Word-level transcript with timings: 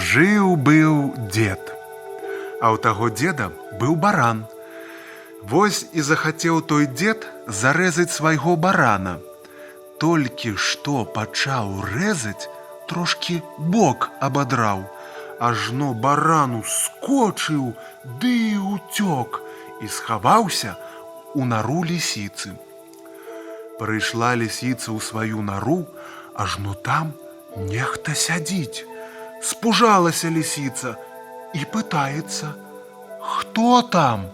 Жыў 0.00 0.56
быў 0.56 1.14
дзед. 1.30 1.62
А 2.60 2.72
ў 2.74 2.76
таго 2.82 3.08
деда 3.10 3.52
быў 3.80 3.96
баран. 3.96 4.44
Вось 5.42 5.86
і 5.92 6.02
захацеў 6.02 6.60
той 6.60 6.86
дзед 6.90 7.26
зарэзаць 7.46 8.12
свайго 8.12 8.56
барана. 8.56 9.18
Толькі 10.02 10.56
што 10.60 11.04
пачаў 11.04 11.80
рэзаць, 11.86 12.50
трошкі 12.90 13.40
бок 13.58 14.10
абадраў, 14.20 14.82
ажно 15.38 15.92
барану 15.94 16.62
скочыў, 16.66 17.72
ды 18.20 18.32
і 18.52 18.56
уцёк 18.74 19.40
і 19.82 19.88
схаваўся 19.88 20.76
у 21.34 21.44
нару 21.44 21.84
лісіцы. 21.84 22.56
Прыйшла 23.78 24.34
лісіца 24.40 24.92
ў 24.92 25.00
сваю 25.04 25.40
нару, 25.44 25.84
ажно 26.34 26.74
там 26.74 27.12
нехта 27.56 28.16
сядзіць. 28.16 28.89
Спужалася 29.42 30.30
лісіца 30.30 30.96
і 31.54 31.64
пытаецца: « 31.72 33.20
Хто 33.20 33.82
там? 33.82 34.26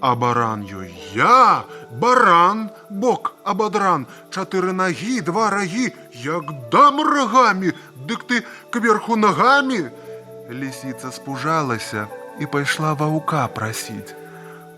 А 0.00 0.14
баран 0.14 0.64
ёй 0.64 0.94
я, 1.14 1.64
баран, 1.90 2.70
бок 2.88 3.34
абадран, 3.44 4.06
чатыры 4.30 4.72
нагі, 4.72 5.20
два 5.20 5.50
рагі, 5.50 5.92
як 6.12 6.52
дам 6.72 7.04
рагамі, 7.04 7.72
дык 8.08 8.24
ты 8.24 8.40
кверху 8.70 9.16
нагамі. 9.16 9.92
Лісіца 10.48 11.12
спужалася 11.12 12.08
і 12.40 12.46
пайшла 12.46 12.94
ваўка 12.94 13.46
прасіць. 13.52 14.16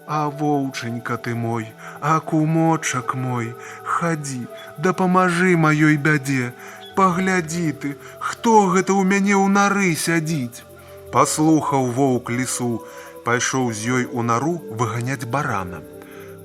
А 0.07 0.27
воўчанька 0.27 1.17
ты 1.17 1.35
мой, 1.35 1.71
а 2.01 2.19
кумочак 2.19 3.15
мой, 3.15 3.55
хадзі, 3.85 4.43
дапамажы 4.79 5.55
маёй 5.55 5.97
бядзе, 5.97 6.51
паглядзі 6.97 7.73
ты, 7.83 7.97
хто 8.21 8.69
гэта 8.75 8.93
ў 8.93 9.03
мяне 9.09 9.35
ў 9.37 9.49
нары 9.49 9.95
сядзіць. 9.97 10.65
Паслухаў 11.13 11.91
воўк 11.97 12.31
лісу, 12.31 12.85
пайшоў 13.25 13.73
з 13.73 13.97
ёй 13.99 14.05
у 14.13 14.23
нару 14.23 14.55
выганяць 14.81 15.29
барана. 15.29 15.83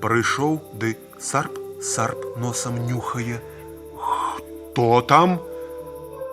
Прыйшоў 0.03 0.59
ды 0.81 0.97
сарп 1.19 1.55
сарп 1.81 2.37
носам 2.37 2.85
нюхае. 2.87 3.39
Хто 3.97 5.01
там? 5.01 5.39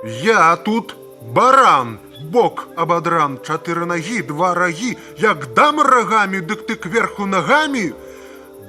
Я 0.05 0.57
тут 0.57 0.97
баран, 1.23 1.99
бок 2.21 2.67
абадран, 2.77 3.39
чатыры 3.39 3.87
нагі, 3.87 4.23
два 4.23 4.55
рагі, 4.55 4.97
як 5.19 5.55
дам 5.55 5.81
рагамі, 5.81 6.41
дык 6.41 6.67
ты 6.67 6.77
кверху 6.77 7.27
нагамі. 7.27 7.93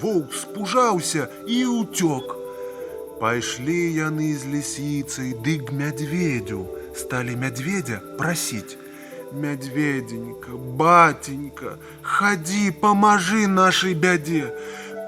Воўк 0.01 0.33
спужаўся 0.33 1.27
і 1.47 1.65
ўцёк. 1.65 2.38
Пайшлі 3.19 3.81
яны 3.95 4.33
з 4.35 4.49
лісіцай 4.53 5.31
ды 5.43 5.59
к 5.63 5.71
мядведзю, 5.71 6.65
сталі 6.95 7.35
мядведзя 7.43 8.01
прасіць. 8.19 8.77
Мядведзенька, 9.31 10.51
батенька, 10.79 11.77
хадзі, 12.01 12.71
памажы 12.81 13.47
нашай 13.47 13.95
бядзе. 13.95 14.51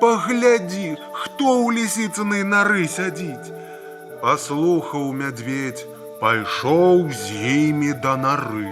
Паглядзі, 0.02 0.96
хто 1.20 1.46
ў 1.64 1.78
лісіцынай 1.78 2.44
нары 2.44 2.88
сядзіць. 2.88 3.54
Паслухаў 4.24 5.14
мядведь, 5.14 5.86
пайшоў 6.22 7.08
з 7.12 7.24
імі 7.54 7.94
да 8.04 8.18
нары. 8.18 8.72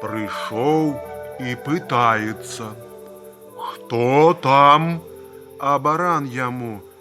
Прыйшоў 0.00 0.94
і 1.40 1.56
пытаецца: « 1.66 3.64
Хто 3.66 4.34
там? 4.42 5.00
А 5.58 5.78
баран 5.78 6.26
яму: « 6.26 6.93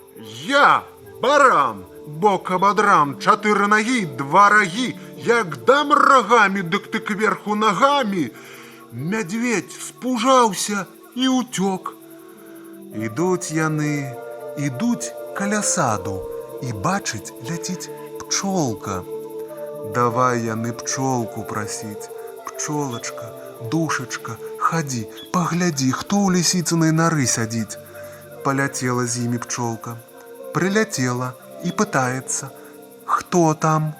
Я, 0.46 0.84
баран, 1.22 1.86
бок 2.08 2.52
абадрам, 2.52 3.16
чатыры 3.20 3.68
нагі, 3.68 4.06
два 4.20 4.50
рагі, 4.50 4.96
як 5.26 5.58
дам 5.66 5.94
рагамі, 5.94 6.62
дык 6.62 6.90
ты 6.92 7.00
кверху 7.00 7.56
нагамі. 7.56 8.32
Мядведь 8.92 9.72
спужаўся 9.72 10.86
і 11.16 11.30
ўцёк. 11.30 11.94
Ідуць 12.96 13.54
яны, 13.54 14.18
ідуць 14.58 15.14
каля 15.38 15.62
саду 15.62 16.18
і 16.66 16.74
бачыць, 16.74 17.34
ляціць 17.50 17.90
пчолка. 18.20 19.04
Давай 19.94 20.42
яны 20.46 20.74
пчолку 20.74 21.44
прасіць. 21.44 22.10
Пчолачка, 22.48 23.30
душачка, 23.72 24.36
хадзі, 24.58 25.06
паглядзі, 25.32 25.92
хто 25.92 26.18
ў 26.26 26.40
лісіцынай 26.40 26.92
нары 26.92 27.26
сядзіць. 27.26 27.78
Паляцела 28.44 29.06
з 29.06 29.26
імі 29.26 29.38
пчолка. 29.46 29.96
Прыляцела 30.54 31.34
і 31.64 31.72
пытаецца: « 31.72 33.06
Хто 33.06 33.54
там? 33.54 33.94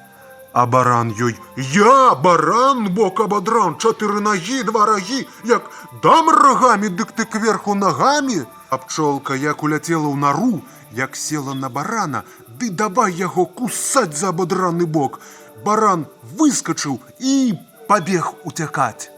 А 0.54 0.66
баран 0.66 1.14
ёй: 1.14 1.38
Я 1.58 2.16
баран, 2.16 2.88
бок 2.94 3.20
абадран, 3.22 3.76
чатыры 3.78 4.20
нагі, 4.20 4.64
два 4.64 4.86
рагі, 4.86 5.28
як 5.46 5.70
дам 6.04 6.30
рагамі, 6.30 6.90
дык 6.90 7.14
ты 7.14 7.26
кверху 7.26 7.76
нагамі. 7.76 8.46
А 8.70 8.78
пчолка 8.78 9.36
як 9.36 9.64
уляцела 9.64 10.10
ў 10.10 10.16
нару, 10.16 10.62
як 10.92 11.16
села 11.16 11.54
на 11.54 11.70
барана, 11.70 12.24
ды 12.48 12.70
давай 12.70 13.14
яго 13.14 13.46
кусаць 13.46 14.18
за 14.18 14.30
абадраны 14.30 14.86
бок. 14.86 15.22
Баран 15.66 16.08
выскачыў 16.34 17.00
і 17.20 17.54
пабег 17.88 18.34
уцякаць. 18.44 19.10